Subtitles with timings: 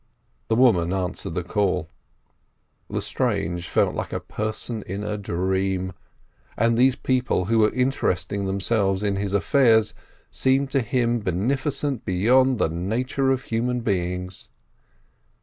[0.47, 1.87] The woman answered the call.
[2.89, 5.93] Lestrange felt like a person in a dream,
[6.57, 9.93] and these people who were interesting themselves in his affairs
[10.31, 14.49] seemed to him beneficent beyond the nature of human beings.